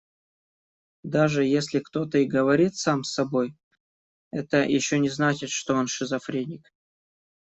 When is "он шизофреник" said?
5.75-6.71